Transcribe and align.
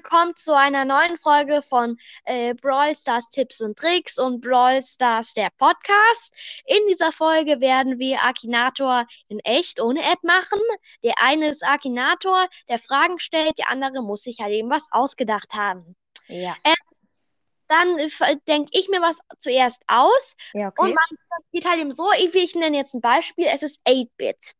Willkommen 0.00 0.36
zu 0.36 0.56
einer 0.56 0.84
neuen 0.84 1.18
Folge 1.18 1.60
von 1.60 1.98
äh, 2.24 2.54
Brawl 2.54 2.94
Stars 2.94 3.30
Tipps 3.30 3.60
und 3.60 3.76
Tricks 3.76 4.16
und 4.16 4.40
Brawl 4.40 4.80
Stars 4.80 5.32
der 5.32 5.48
Podcast. 5.58 6.32
In 6.66 6.78
dieser 6.88 7.10
Folge 7.10 7.60
werden 7.60 7.98
wir 7.98 8.22
Akinator 8.22 9.04
in 9.26 9.40
echt 9.40 9.80
ohne 9.80 10.00
App 10.00 10.22
machen. 10.22 10.60
Der 11.02 11.14
eine 11.20 11.48
ist 11.48 11.66
Akinator, 11.66 12.46
der 12.68 12.78
Fragen 12.78 13.18
stellt, 13.18 13.58
der 13.58 13.70
andere 13.70 14.00
muss 14.04 14.22
sich 14.22 14.38
halt 14.40 14.52
eben 14.52 14.70
was 14.70 14.86
ausgedacht 14.92 15.54
haben. 15.54 15.96
Ja. 16.28 16.54
Äh, 16.62 16.74
dann 17.66 17.96
denke 18.46 18.70
ich 18.78 18.88
mir 18.88 19.02
was 19.02 19.18
zuerst 19.40 19.82
aus 19.88 20.36
Ja, 20.52 20.68
und 20.68 20.92
okay. 20.92 20.94
man 20.94 21.42
geht 21.52 21.68
halt 21.68 21.80
eben 21.80 21.90
so, 21.90 22.04
wie 22.04 22.38
ich 22.38 22.54
nenne 22.54 22.76
jetzt 22.76 22.94
ein 22.94 23.00
Beispiel, 23.00 23.46
es 23.52 23.64
ist 23.64 23.80
8-Bit. 23.84 24.52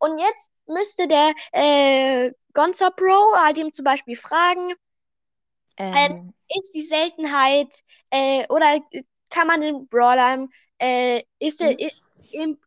Und 0.00 0.18
jetzt 0.18 0.50
müsste 0.66 1.08
der 1.08 1.34
äh, 1.52 2.32
Gonza 2.54 2.90
Pro 2.90 3.36
halt 3.36 3.58
eben 3.58 3.72
zum 3.72 3.84
Beispiel 3.84 4.16
fragen, 4.16 4.74
Ähm, 5.78 6.34
ist 6.48 6.74
die 6.74 6.82
Seltenheit 6.82 7.80
äh, 8.10 8.44
oder 8.48 8.80
kann 9.30 9.46
man 9.46 9.60
den 9.60 9.86
Brawler 9.88 10.48
äh, 10.78 11.22
ist 11.38 11.60
er 11.60 11.72
Mhm. 11.72 11.90
im 12.32 12.58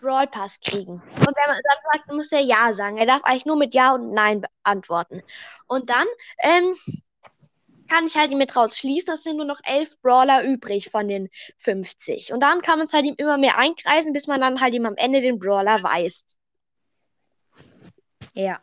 Brawl 0.00 0.26
Pass 0.26 0.58
kriegen? 0.60 0.94
Und 0.94 1.04
wenn 1.36 1.46
man 1.46 1.60
dann 1.62 1.78
sagt, 1.92 2.12
muss 2.12 2.32
er 2.32 2.40
Ja 2.40 2.74
sagen. 2.74 2.96
Er 2.98 3.06
darf 3.06 3.22
eigentlich 3.24 3.46
nur 3.46 3.56
mit 3.56 3.74
Ja 3.74 3.94
und 3.94 4.10
Nein 4.12 4.42
beantworten. 4.64 5.22
Und 5.66 5.90
dann 5.90 6.06
ähm, 6.42 6.74
kann 7.88 8.06
ich 8.06 8.16
halt 8.16 8.30
mit 8.32 8.54
raus 8.56 8.78
schließen, 8.78 9.14
es 9.14 9.24
sind 9.24 9.36
nur 9.36 9.46
noch 9.46 9.60
elf 9.64 10.00
Brawler 10.00 10.44
übrig 10.44 10.90
von 10.90 11.08
den 11.08 11.28
50. 11.58 12.32
Und 12.32 12.40
dann 12.42 12.62
kann 12.62 12.78
man 12.78 12.86
es 12.86 12.92
halt 12.92 13.04
ihm 13.04 13.14
immer 13.18 13.36
mehr 13.36 13.58
einkreisen, 13.58 14.12
bis 14.12 14.26
man 14.26 14.40
dann 14.40 14.60
halt 14.60 14.74
ihm 14.74 14.86
am 14.86 14.96
Ende 14.96 15.20
den 15.20 15.38
Brawler 15.38 15.82
weiß. 15.82 16.24
ja. 18.34 18.60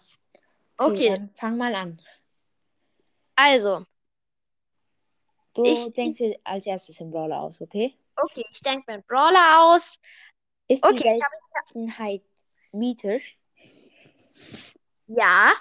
Okay, 0.77 1.09
Dann 1.09 1.29
fang 1.35 1.57
mal 1.57 1.73
an. 1.73 1.99
Also, 3.37 3.85
Du 5.53 5.63
Ich- 5.65 5.91
denkst 5.93 6.17
dir 6.17 6.37
als 6.43 6.65
erstes 6.67 6.97
den 6.97 7.09
Brawler 7.09 7.39
aus, 7.41 7.61
okay? 7.61 7.97
okay, 8.17 8.45
ich 8.51 8.61
denke 8.61 8.83
mir 8.87 8.93
einen 8.95 9.03
Brawler 9.03 9.61
aus. 9.61 9.99
Ist 10.67 10.83
Okay, 10.83 11.17
die 11.17 11.23
Seltenheit 11.73 12.23
mythisch? 12.73 13.39
Ja, 15.07 15.53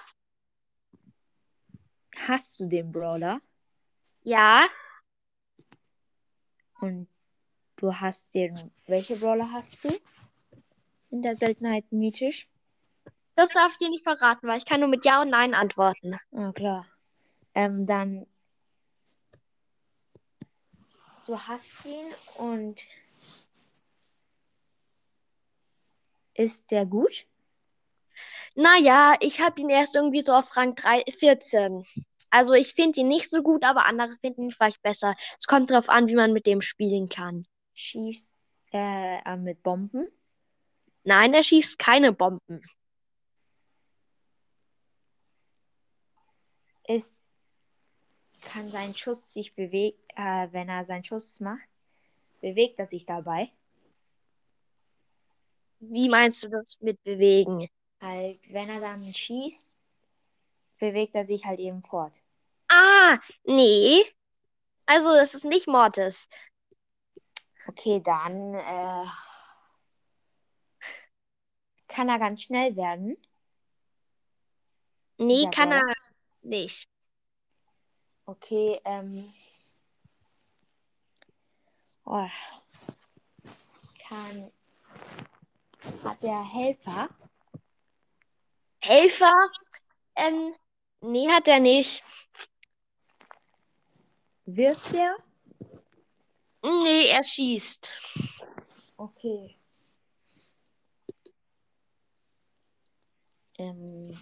Hast 2.27 2.59
du 2.59 2.67
den 2.67 2.91
Brawler? 2.91 3.41
ja, 4.23 4.67
Und 6.79 7.07
du 7.77 7.93
hast 7.93 8.31
den. 8.35 8.71
Welche 8.85 9.15
Brawler 9.15 9.51
hast 9.51 9.83
du? 9.83 9.89
In 11.09 11.21
der 11.23 11.35
Seltenheit 11.35 11.91
mythisch? 11.91 12.47
das 13.35 13.51
darf 13.51 13.71
ich 13.73 13.77
dir 13.77 13.89
nicht 13.89 14.03
verraten, 14.03 14.47
weil 14.47 14.57
ich 14.57 14.65
kann 14.65 14.79
nur 14.79 14.89
mit 14.89 15.05
Ja 15.05 15.21
und 15.21 15.29
Nein 15.29 15.53
antworten. 15.53 16.15
Ah, 16.31 16.51
klar. 16.53 16.85
Ähm, 17.57 17.87
dann. 17.87 18.27
Du 21.25 21.39
hast 21.39 21.71
ihn 21.85 22.13
und. 22.35 22.87
Ist 26.35 26.69
der 26.69 26.85
gut? 26.85 27.25
Naja, 28.53 29.15
ich 29.21 29.41
habe 29.41 29.59
ihn 29.59 29.71
erst 29.71 29.95
irgendwie 29.95 30.21
so 30.21 30.33
auf 30.33 30.55
Rang 30.55 30.75
3, 30.75 31.01
14. 31.09 31.83
Also 32.29 32.53
ich 32.53 32.75
finde 32.75 32.99
ihn 32.99 33.07
nicht 33.07 33.31
so 33.31 33.41
gut, 33.41 33.65
aber 33.65 33.85
andere 33.87 34.15
finden 34.21 34.43
ihn 34.43 34.51
vielleicht 34.51 34.83
besser. 34.83 35.15
Es 35.39 35.47
kommt 35.47 35.71
darauf 35.71 35.89
an, 35.89 36.07
wie 36.09 36.15
man 36.15 36.33
mit 36.33 36.45
dem 36.45 36.61
spielen 36.61 37.09
kann. 37.09 37.47
Schießt 37.73 38.29
er 38.69 39.23
äh, 39.25 39.35
mit 39.35 39.63
Bomben? 39.63 40.07
Nein, 41.03 41.33
er 41.33 41.41
schießt 41.41 41.79
keine 41.79 42.13
Bomben. 42.13 42.61
ist, 46.87 47.17
kann 48.41 48.69
sein 48.69 48.95
Schuss 48.95 49.33
sich 49.33 49.53
bewegen, 49.53 49.97
äh, 50.15 50.47
wenn 50.51 50.69
er 50.69 50.85
seinen 50.85 51.03
Schuss 51.03 51.39
macht, 51.39 51.67
bewegt 52.41 52.79
er 52.79 52.87
sich 52.87 53.05
dabei. 53.05 53.51
Wie 55.79 56.09
meinst 56.09 56.43
du 56.43 56.49
das 56.49 56.79
mit 56.81 57.01
bewegen? 57.03 57.67
Halt, 58.01 58.39
wenn 58.51 58.69
er 58.69 58.79
dann 58.79 59.13
schießt, 59.13 59.75
bewegt 60.79 61.15
er 61.15 61.25
sich 61.25 61.45
halt 61.45 61.59
eben 61.59 61.83
fort. 61.83 62.23
Ah, 62.69 63.17
nee. 63.45 64.03
Also, 64.85 65.13
das 65.13 65.33
ist 65.33 65.45
nicht 65.45 65.67
Mortis. 65.67 66.27
Okay, 67.67 68.01
dann 68.03 68.53
äh, 68.53 69.05
kann 71.87 72.09
er 72.09 72.19
ganz 72.19 72.43
schnell 72.43 72.75
werden. 72.75 73.17
Nee, 75.17 75.49
kann 75.51 75.71
er 75.71 75.81
nicht. 76.41 76.87
Okay, 78.27 78.81
ähm. 78.83 79.33
Oh, 82.03 82.27
kann. 84.07 84.51
Hat 86.03 86.21
der 86.21 86.43
Helfer? 86.43 87.09
Helfer? 88.81 89.33
Ähm, 90.17 90.53
nee, 90.99 91.29
hat 91.29 91.47
er 91.47 91.61
nicht. 91.61 92.03
Wirft 94.45 94.93
er? 94.93 95.15
Nee, 96.63 97.07
er 97.09 97.23
schießt. 97.23 97.89
Okay. 98.97 99.55
Ähm, 103.57 104.19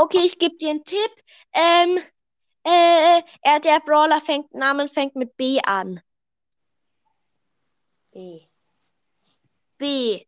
Okay, 0.00 0.22
ich 0.24 0.38
gebe 0.38 0.56
dir 0.56 0.70
einen 0.70 0.82
Tipp. 0.82 1.10
Ähm, 1.52 1.98
äh, 2.64 3.22
er, 3.42 3.60
der 3.60 3.80
Brawler 3.80 4.18
fängt, 4.22 4.50
Namen 4.54 4.88
fängt 4.88 5.14
mit 5.14 5.36
B 5.36 5.60
an. 5.66 6.00
B. 8.10 8.40
B, 9.76 10.24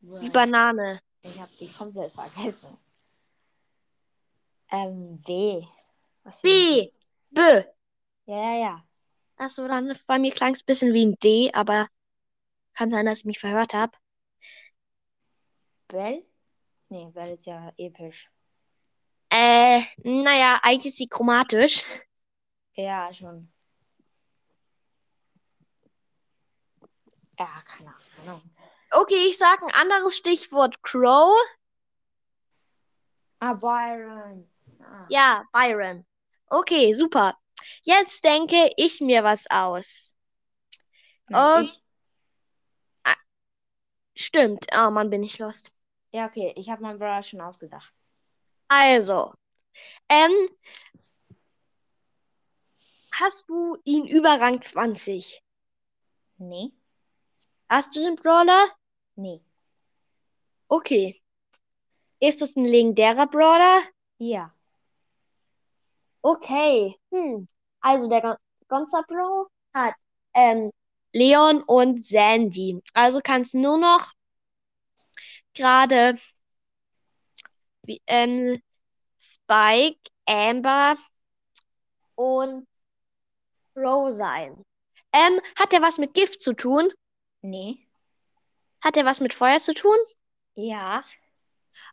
wie. 0.00 0.30
Banane. 0.30 1.00
Ich 1.22 1.38
habe 1.38 1.52
die 1.60 1.68
komplett 1.72 2.12
vergessen. 2.12 2.76
Ähm, 4.72 5.20
W. 5.24 5.64
B? 6.42 6.92
B. 7.30 7.40
Ja, 7.40 7.64
ja, 8.26 8.56
ja. 8.58 8.84
Achso, 9.36 9.68
dann 9.68 9.96
bei 10.08 10.18
mir 10.18 10.32
klang 10.32 10.52
es 10.54 10.62
ein 10.62 10.66
bisschen 10.66 10.92
wie 10.94 11.04
ein 11.04 11.16
D, 11.22 11.52
aber 11.52 11.86
kann 12.74 12.90
sein, 12.90 13.06
dass 13.06 13.20
ich 13.20 13.26
mich 13.26 13.38
verhört 13.38 13.72
habe. 13.72 13.96
Bell? 15.86 16.26
Nee, 16.88 17.08
Bell 17.12 17.34
ist 17.34 17.46
ja 17.46 17.72
episch. 17.76 18.31
Äh, 19.34 19.80
naja, 20.04 20.60
eigentlich 20.62 20.92
ist 20.92 20.98
sie 20.98 21.08
chromatisch. 21.08 21.82
Ja, 22.74 23.12
schon. 23.14 23.50
Ja, 27.38 27.48
keine 27.64 27.94
Ahnung. 28.20 28.42
Okay, 28.90 29.26
ich 29.28 29.38
sage 29.38 29.64
ein 29.66 29.74
anderes 29.74 30.16
Stichwort. 30.16 30.82
Crow. 30.82 31.34
Ah, 33.38 33.54
Byron. 33.54 34.48
Ah. 34.80 35.06
Ja, 35.08 35.44
Byron. 35.52 36.04
Okay, 36.48 36.92
super. 36.92 37.36
Jetzt 37.84 38.24
denke 38.24 38.70
ich 38.76 39.00
mir 39.00 39.24
was 39.24 39.46
aus. 39.50 40.14
Oh. 41.32 41.62
ich, 41.62 41.82
Stimmt. 44.14 44.66
Oh 44.76 44.90
Mann, 44.90 45.08
bin 45.08 45.22
ich 45.22 45.38
lost. 45.38 45.72
ja, 46.12 46.26
okay. 46.26 46.52
Ich 46.56 46.68
habe 46.68 46.82
meinen 46.82 46.98
Brawler 46.98 47.22
schon 47.22 47.40
ausgedacht. 47.40 47.94
Also, 48.74 49.34
ähm, 50.10 50.32
hast 53.12 53.48
du 53.48 53.76
ihn 53.84 54.06
über 54.06 54.40
Rang 54.40 54.60
20? 54.60 55.40
Nee? 56.38 56.72
Hast 57.68 57.96
du 57.96 58.00
den 58.00 58.16
Brawler? 58.16 58.68
Nee. 59.16 59.42
Okay. 60.70 61.20
Ist 62.20 62.40
es 62.40 62.56
ein 62.56 62.64
legendärer 62.64 63.26
Brawler? 63.26 63.82
Ja. 64.16 64.54
Okay. 66.24 66.96
Hm. 67.12 67.46
Also 67.80 68.08
der 68.08 68.20
Gon- 68.22 68.36
Gonza 68.68 69.02
Bro 69.08 69.48
hat 69.74 69.94
ähm, 70.34 70.70
Leon 71.12 71.62
und 71.62 72.06
Sandy. 72.06 72.80
Also 72.94 73.20
kann 73.20 73.42
es 73.42 73.54
nur 73.54 73.78
noch 73.78 74.12
gerade 75.54 76.16
ähm, 78.06 78.60
Spike, 79.18 80.00
Amber 80.26 80.96
und 82.14 82.66
Bro 83.74 84.12
sein. 84.12 84.64
Ähm, 85.12 85.40
hat 85.58 85.72
er 85.72 85.82
was 85.82 85.98
mit 85.98 86.14
Gift 86.14 86.40
zu 86.40 86.54
tun? 86.54 86.92
Nee? 87.42 87.86
Hat 88.82 88.96
er 88.96 89.04
was 89.04 89.20
mit 89.20 89.34
Feuer 89.34 89.60
zu 89.60 89.74
tun? 89.74 89.96
Ja. 90.54 91.04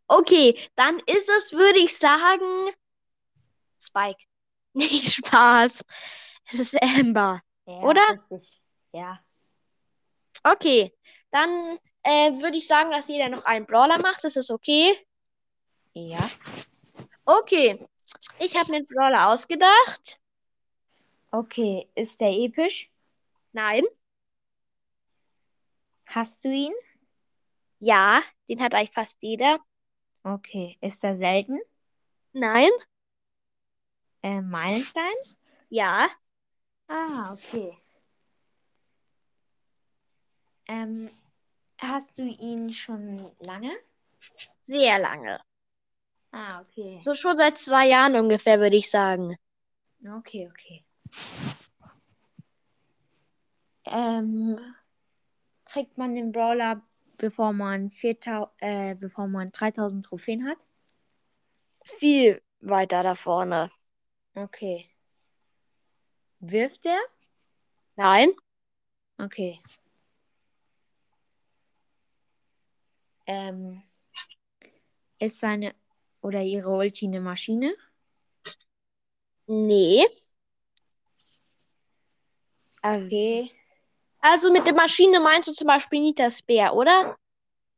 Okay, 0.08 0.58
dann 0.76 1.00
ist 1.00 1.30
es, 1.30 1.54
würde 1.54 1.80
ich 1.80 1.98
sagen, 1.98 2.72
Spike. 3.80 4.20
Nee, 4.74 5.02
Spaß. 5.04 5.82
Es 6.46 6.60
ist 6.60 6.82
Amber. 6.82 7.42
Ja, 7.66 7.82
Oder? 7.82 8.08
Richtig. 8.10 8.62
Ja. 8.92 9.20
Okay, 10.44 10.96
dann 11.32 11.50
äh, 12.04 12.32
würde 12.40 12.58
ich 12.58 12.68
sagen, 12.68 12.92
dass 12.92 13.08
jeder 13.08 13.30
noch 13.30 13.46
einen 13.46 13.66
Brawler 13.66 13.98
macht. 14.00 14.24
Ist 14.24 14.36
das 14.36 14.52
okay? 14.52 14.96
Ja. 16.08 16.30
Okay. 17.26 17.80
Ich 18.40 18.58
habe 18.58 18.72
mir 18.72 18.78
einen 18.78 18.88
Brawler 18.88 19.32
ausgedacht. 19.34 20.20
Okay, 21.32 21.88
ist 21.96 22.20
der 22.22 22.32
episch? 22.32 22.90
Nein. 23.52 23.84
Hast 26.06 26.44
du 26.44 26.50
ihn? 26.50 26.74
Ja, 27.80 28.22
den 28.50 28.62
hat 28.62 28.74
eigentlich 28.74 28.92
fast 28.92 29.22
jeder. 29.22 29.60
Okay, 30.24 30.78
ist 30.82 31.04
er 31.04 31.18
selten? 31.18 31.60
Nein. 32.34 32.72
Äh, 34.24 34.42
Meilenstein? 34.42 35.14
Ja. 35.70 36.08
Ah, 36.88 37.34
okay. 37.34 37.78
Ähm, 40.68 41.10
hast 41.78 42.18
du 42.18 42.24
ihn 42.24 42.74
schon 42.74 43.32
lange? 43.40 43.72
Sehr 44.62 45.00
lange. 45.00 45.40
Ah, 46.32 46.62
okay. 46.62 46.98
So 47.02 47.16
schon 47.16 47.38
seit 47.38 47.58
zwei 47.58 47.88
Jahren 47.88 48.16
ungefähr, 48.16 48.60
würde 48.60 48.78
ich 48.78 48.90
sagen. 48.90 49.36
Okay, 50.18 50.50
okay. 50.50 50.86
Ähm, 53.86 54.60
kriegt 55.66 55.98
man 55.98 56.16
den 56.16 56.32
Brawler, 56.32 56.82
bevor 57.18 57.54
man 57.54 57.90
4000, 57.90 58.52
äh, 58.60 58.96
bevor 58.96 59.28
man 59.28 59.52
3000 59.52 60.06
Trophäen 60.06 60.48
hat? 60.48 60.68
Viel 61.84 62.42
weiter 62.60 63.04
da 63.04 63.16
vorne. 63.16 63.70
Okay. 64.36 64.90
Wirft 66.40 66.86
er? 66.86 67.00
Nein. 67.96 68.32
Okay. 69.18 69.60
Ähm, 73.28 73.82
ist 75.20 75.40
seine 75.40 75.76
oder 76.22 76.42
ihre 76.42 76.70
Ulti 76.70 77.06
eine 77.06 77.22
Maschine? 77.22 77.74
Nee. 79.48 80.06
Äh, 82.84 83.06
Okay. 83.06 83.52
Also 84.22 84.52
mit 84.52 84.68
der 84.68 84.76
Maschine 84.76 85.20
meinst 85.20 85.48
du 85.48 85.54
zum 85.54 85.68
Beispiel 85.68 86.02
Nitas 86.02 86.42
Bär, 86.42 86.74
oder? 86.74 87.18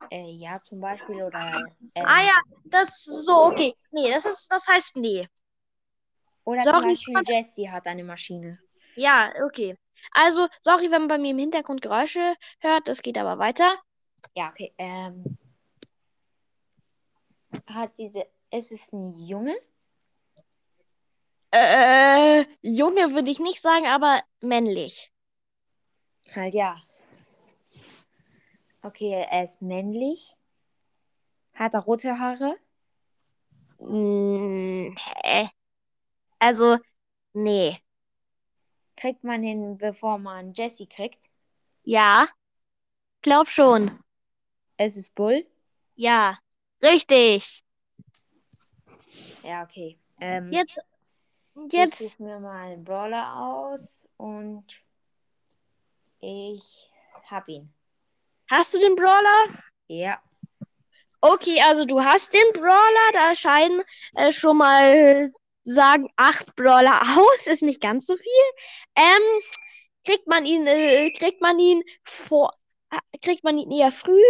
Äh, 0.10 0.32
ja, 0.32 0.62
zum 0.62 0.82
Beispiel 0.82 1.22
oder 1.22 1.68
ähm, 1.96 2.06
Ah 2.06 2.24
ja, 2.24 2.38
das 2.66 3.04
so, 3.04 3.46
okay. 3.46 3.76
Nee, 3.92 4.10
das 4.12 4.26
ist, 4.26 4.52
das 4.52 4.68
heißt 4.68 4.98
nee. 4.98 5.28
oder 6.44 6.64
Sorry, 6.64 6.96
zum 6.96 7.14
Beispiel 7.14 7.36
Jessie 7.36 7.70
hat 7.70 7.86
eine 7.86 8.04
Maschine. 8.04 8.60
Ja, 8.96 9.32
okay. 9.46 9.78
Also, 10.12 10.48
sorry, 10.62 10.90
wenn 10.92 11.02
man 11.02 11.08
bei 11.08 11.18
mir 11.20 11.32
im 11.32 11.38
Hintergrund 11.38 11.82
Geräusche 11.82 12.36
hört, 12.60 12.88
das 12.88 13.04
geht 13.04 13.18
aber 13.18 13.38
weiter. 13.38 13.76
Ja, 14.36 14.50
okay. 14.50 14.74
Ähm, 14.78 15.38
hat 17.68 17.98
diese, 17.98 18.26
ist 18.52 18.72
es 18.72 18.92
ein 18.92 19.14
Junge? 19.26 19.56
Äh, 21.52 22.46
Junge 22.62 23.14
würde 23.14 23.30
ich 23.30 23.40
nicht 23.40 23.62
sagen, 23.62 23.86
aber 23.86 24.22
männlich. 24.40 25.12
Halt 26.34 26.54
ja. 26.54 26.82
Okay, 28.82 29.26
er 29.30 29.44
ist 29.44 29.62
männlich. 29.62 30.36
Hat 31.54 31.74
er 31.74 31.82
rote 31.82 32.18
Haare? 32.18 32.58
Hm, 33.80 34.96
hä? 35.24 35.50
Also, 36.40 36.78
nee. 37.34 37.78
Kriegt 38.96 39.24
man 39.24 39.44
ihn, 39.44 39.78
bevor 39.78 40.18
man 40.18 40.54
Jessie 40.54 40.88
kriegt? 40.88 41.30
Ja, 41.84 42.28
glaub 43.22 43.50
schon. 43.50 44.00
Es 44.78 44.96
ist 44.96 45.14
Bull? 45.16 45.46
Ja, 45.96 46.38
richtig. 46.84 47.64
Ja, 49.44 49.64
okay. 49.64 49.98
Ähm, 50.20 50.52
Jetzt, 50.52 50.78
jetzt, 51.72 51.98
suche 51.98 52.24
mir 52.24 52.40
mal 52.40 52.72
einen 52.72 52.84
Brawler 52.84 53.36
aus 53.36 54.08
und 54.18 54.66
ich 56.20 56.92
hab 57.30 57.48
ihn. 57.48 57.74
hast 58.50 58.74
du 58.74 58.80
den 58.80 58.96
Brawler? 58.96 59.64
Ja. 59.88 60.22
Okay, 61.22 61.60
also 61.62 61.86
du 61.86 62.04
hast 62.04 62.34
den 62.34 62.54
Brawler, 62.54 63.12
da 63.14 63.36
scheinen 63.36 63.82
äh, 64.16 64.32
schon 64.32 64.58
mal 64.58 65.32
sagen 65.64 66.10
acht 66.16 66.56
Brawler 66.56 67.02
aus, 67.18 67.48
ist 67.48 67.64
nicht 67.64 67.82
ganz 67.82 68.08
so 68.08 68.16
viel. 68.16 68.32
Ähm, 68.96 69.42
kriegt 70.06 70.28
man 70.28 70.46
ihn, 70.46 70.66
äh, 70.68 71.12
kriegt 71.12 71.42
man 71.42 71.60
ihn 71.60 71.84
vor, 72.04 72.52
äh, 72.92 73.18
kriegt 73.20 73.44
man 73.44 73.58
ihn 73.58 73.72
eher 73.72 73.92
früh? 73.92 74.22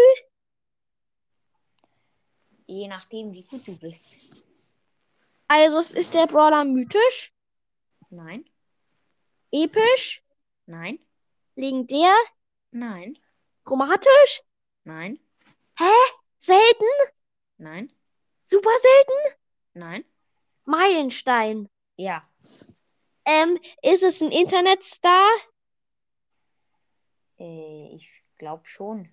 Je 2.72 2.88
nachdem, 2.88 3.34
wie 3.34 3.44
gut 3.44 3.68
du 3.68 3.76
bist. 3.76 4.16
Also 5.48 5.80
ist 5.80 6.14
der 6.14 6.26
Brawler 6.26 6.64
mythisch, 6.64 7.34
Nein, 8.10 8.50
episch, 9.52 10.24
nein, 10.66 10.98
legendär, 11.56 12.16
nein, 12.72 13.20
chromatisch, 13.66 14.44
nein, 14.86 15.20
selten, 16.38 16.86
nein, 17.58 17.92
super 18.46 18.78
selten, 18.80 19.40
nein. 19.74 20.06
Meilenstein. 20.64 21.70
Ja. 21.98 22.26
Ähm, 23.26 23.60
ist 23.82 24.04
es 24.04 24.22
ein 24.22 24.32
Internetstar? 24.32 25.30
Äh, 27.38 27.96
ich 27.96 28.10
glaube 28.38 28.66
schon. 28.66 29.10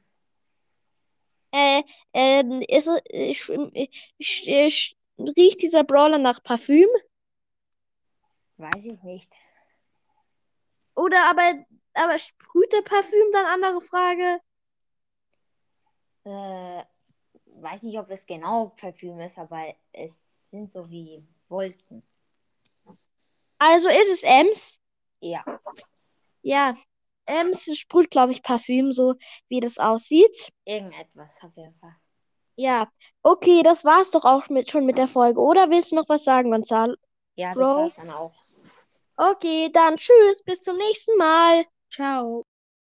Äh, 1.51 1.83
ähm, 2.13 2.63
ist 2.69 2.89
äh, 2.89 3.31
sch- 3.31 3.73
äh, 3.75 3.89
äh, 4.67 4.71
riecht 5.37 5.63
dieser 5.63 5.85
Brawler 5.85 6.19
nach 6.19 6.43
Parfüm? 6.43 6.89
Weiß 8.57 8.85
ich 8.85 9.03
nicht. 9.03 9.33
Oder 10.95 11.31
aber, 11.31 11.65
aber 11.95 12.19
sprüht 12.19 12.73
der 12.73 12.83
Parfüm 12.83 13.33
dann? 13.33 13.47
Andere 13.47 13.81
Frage. 13.81 14.41
Äh, 16.25 16.85
weiß 17.63 17.85
nicht, 17.85 17.99
ob 17.99 18.11
es 18.11 18.27
genau 18.27 18.75
Parfüm 18.77 19.19
ist, 19.21 19.39
aber 19.39 19.75
es 19.93 20.21
sind 20.51 20.73
so 20.73 20.89
wie 20.91 21.25
Wolken. 21.49 22.03
Also 23.59 23.89
ist 23.89 24.11
es 24.13 24.23
Ems? 24.23 24.81
Ja. 25.21 25.45
Ja. 26.43 26.77
Ems 27.29 27.65
sprüht, 27.79 28.11
glaube 28.11 28.33
ich, 28.33 28.43
Parfüm, 28.43 28.93
so 28.93 29.15
wie 29.49 29.61
das 29.61 29.79
aussieht. 29.79 30.51
Irgendetwas 30.65 31.37
auf 31.43 31.57
jeden 31.57 31.75
Fall. 31.79 31.95
Ja. 32.57 32.89
Okay, 33.23 33.63
das 33.63 33.85
war's 33.85 34.11
doch 34.11 34.25
auch 34.25 34.49
mit, 34.49 34.71
schon 34.71 34.87
mit 34.87 34.99
der 34.99 35.09
Folge. 35.09 35.41
Oder 35.41 35.71
willst 35.71 35.93
du 35.93 35.97
noch 35.97 36.09
was 36.09 36.25
sagen, 36.25 36.51
Gonzalo? 36.51 36.95
Ja, 37.37 37.49
das 37.49 37.57
Bro. 37.57 37.77
war's 37.77 37.95
dann 37.97 38.11
auch. 38.11 38.35
Okay, 39.17 39.71
dann 39.73 39.97
tschüss, 39.97 40.43
bis 40.45 40.63
zum 40.63 40.77
nächsten 40.77 41.17
Mal. 41.19 41.65
Ciao. 41.91 42.48